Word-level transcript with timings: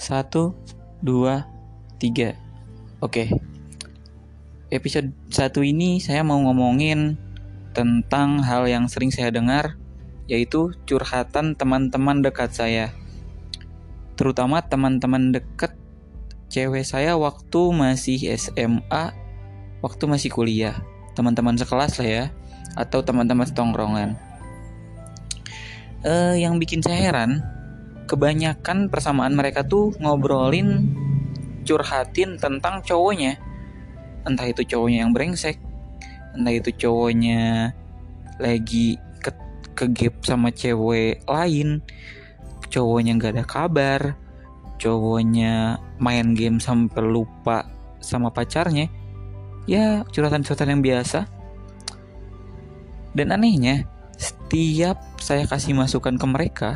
Satu, 0.00 0.56
dua, 1.04 1.46
tiga. 2.00 2.34
Oke. 2.98 3.30
Episode 4.72 5.12
satu 5.30 5.60
ini 5.60 6.00
saya 6.00 6.26
mau 6.26 6.40
ngomongin 6.40 7.14
tentang 7.76 8.42
hal 8.42 8.66
yang 8.66 8.88
sering 8.88 9.14
saya 9.14 9.30
dengar, 9.30 9.78
yaitu 10.26 10.74
curhatan 10.88 11.54
teman-teman 11.54 12.22
dekat 12.24 12.50
saya. 12.50 12.90
Terutama 14.18 14.64
teman-teman 14.64 15.30
dekat 15.36 15.76
cewek 16.50 16.82
saya 16.82 17.14
waktu 17.14 17.60
masih 17.70 18.34
SMA, 18.34 19.14
waktu 19.80 20.04
masih 20.08 20.30
kuliah. 20.32 20.80
Teman-teman 21.14 21.54
sekelas 21.54 22.00
lah 22.00 22.08
ya, 22.08 22.24
atau 22.74 23.02
teman-teman 23.04 23.46
setongkrongan. 23.46 24.29
Eh, 26.00 26.40
yang 26.40 26.56
bikin 26.56 26.80
saya 26.80 27.12
heran, 27.12 27.44
kebanyakan 28.08 28.88
persamaan 28.88 29.36
mereka 29.36 29.60
tuh 29.64 29.92
ngobrolin 30.00 30.88
curhatin 31.68 32.40
tentang 32.40 32.80
cowoknya. 32.80 33.36
Entah 34.24 34.48
itu 34.48 34.64
cowoknya 34.64 35.04
yang 35.04 35.12
brengsek 35.12 35.70
entah 36.30 36.54
itu 36.54 36.70
cowoknya 36.86 37.74
lagi 38.38 38.94
ke 39.18 39.34
kegap 39.74 40.14
sama 40.22 40.54
cewek 40.54 41.26
lain 41.26 41.82
cowoknya 42.70 43.18
nggak 43.18 43.34
ada 43.34 43.44
kabar 43.44 44.00
cowoknya 44.80 45.82
main 46.00 46.32
game 46.32 46.56
sampai 46.56 47.04
lupa 47.04 47.68
sama 48.00 48.32
pacarnya. 48.32 48.88
Ya 49.68 50.08
curhatan-curhatan 50.08 50.72
yang 50.72 50.82
biasa. 50.82 51.28
Dan 53.12 53.28
anehnya 53.34 53.84
setiap 54.50 54.98
saya 55.22 55.46
kasih 55.46 55.78
masukan 55.78 56.18
ke 56.18 56.26
mereka 56.26 56.70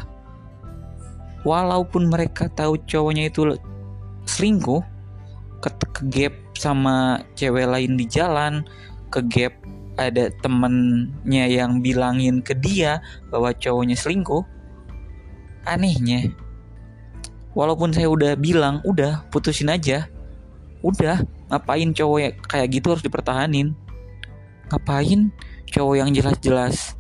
walaupun 1.43 2.07
mereka 2.07 2.47
tahu 2.47 2.79
cowoknya 2.87 3.27
itu 3.27 3.59
selingkuh 4.31 4.79
ke, 5.59 5.71
ke 5.91 6.03
gap 6.07 6.35
sama 6.55 7.27
cewek 7.35 7.67
lain 7.67 7.99
di 7.99 8.07
jalan 8.07 8.63
ke 9.11 9.27
gap 9.27 9.59
ada 9.99 10.31
temennya 10.39 11.51
yang 11.51 11.83
bilangin 11.83 12.47
ke 12.47 12.55
dia 12.55 13.03
bahwa 13.35 13.51
cowoknya 13.51 13.99
selingkuh 13.99 14.47
anehnya. 15.67 16.31
Walaupun 17.59 17.91
saya 17.91 18.07
udah 18.07 18.39
bilang 18.39 18.87
udah 18.87 19.27
putusin 19.35 19.75
aja. 19.75 20.07
Udah 20.79 21.27
ngapain 21.51 21.91
cowok 21.91 22.39
kayak 22.47 22.71
gitu 22.71 22.95
harus 22.95 23.03
dipertahanin? 23.03 23.75
Ngapain 24.71 25.35
cowok 25.75 25.95
yang 25.99 26.15
jelas-jelas 26.15 26.95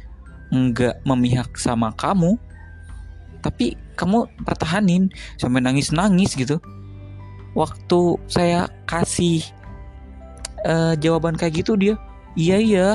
nggak 0.54 1.02
memihak 1.02 1.50
sama 1.58 1.90
kamu 1.98 2.38
tapi 3.42 3.74
kamu 3.98 4.24
pertahanin 4.46 5.12
sampai 5.36 5.60
nangis-nangis 5.60 6.32
gitu. 6.32 6.56
Waktu 7.52 8.18
saya 8.26 8.66
kasih 8.88 9.44
uh, 10.64 10.96
jawaban 10.96 11.36
kayak 11.36 11.62
gitu 11.62 11.76
dia 11.76 11.94
iya 12.34 12.56
iya 12.58 12.88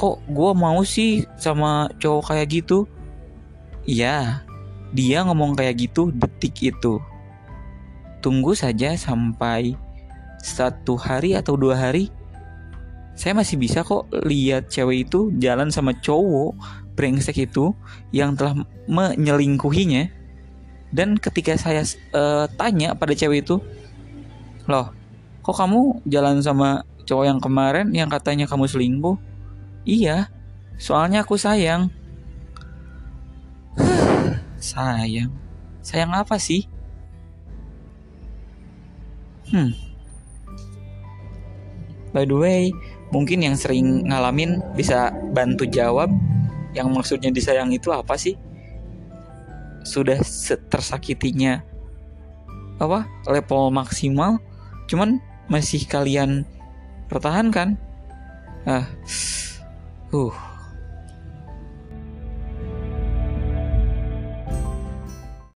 kok 0.00 0.22
gue 0.26 0.50
mau 0.56 0.80
sih 0.82 1.28
sama 1.36 1.92
cowok 2.00 2.32
kayak 2.32 2.48
gitu? 2.62 2.88
Iya 3.84 4.42
dia 4.96 5.22
ngomong 5.28 5.52
kayak 5.54 5.76
gitu 5.90 6.08
detik 6.08 6.72
itu. 6.72 6.96
Tunggu 8.24 8.56
saja 8.56 8.96
sampai 8.96 9.76
satu 10.42 10.96
hari 10.96 11.36
atau 11.36 11.54
dua 11.54 11.76
hari 11.76 12.10
saya 13.18 13.34
masih 13.34 13.58
bisa 13.58 13.82
kok 13.82 14.06
lihat 14.30 14.70
cewek 14.70 15.10
itu 15.10 15.34
jalan 15.42 15.74
sama 15.74 15.90
cowok 15.90 16.54
brengsek 16.94 17.50
itu 17.50 17.74
yang 18.14 18.38
telah 18.38 18.54
menyelingkuhinya. 18.86 20.06
Dan 20.94 21.18
ketika 21.18 21.58
saya 21.58 21.82
uh, 22.14 22.46
tanya 22.54 22.94
pada 22.94 23.18
cewek 23.18 23.42
itu 23.42 23.58
loh 24.70 24.94
kok 25.42 25.56
kamu 25.58 25.98
jalan 26.06 26.38
sama 26.46 26.86
cowok 27.10 27.24
yang 27.26 27.40
kemarin 27.42 27.90
yang 27.90 28.06
katanya 28.06 28.46
kamu 28.46 28.70
selingkuh? 28.70 29.18
Iya 29.82 30.30
soalnya 30.78 31.26
aku 31.26 31.34
sayang. 31.34 31.90
Sayang? 34.62 35.34
Sayang 35.82 36.14
apa 36.14 36.38
sih? 36.38 36.66
Hmm. 39.50 39.74
By 42.14 42.24
the 42.24 42.34
way 42.38 42.74
mungkin 43.10 43.44
yang 43.44 43.56
sering 43.56 44.08
ngalamin 44.08 44.60
bisa 44.76 45.12
bantu 45.32 45.64
jawab 45.68 46.12
yang 46.76 46.92
maksudnya 46.92 47.32
disayang 47.32 47.72
itu 47.72 47.88
apa 47.92 48.14
sih? 48.20 48.36
Sudah 49.84 50.20
tersakitinya 50.68 51.64
apa 52.78 53.08
level 53.26 53.74
maksimal, 53.74 54.38
cuman 54.86 55.18
masih 55.48 55.82
kalian 55.88 56.44
pertahankan. 57.08 57.80
Ah, 58.68 58.84
uh, 60.12 60.34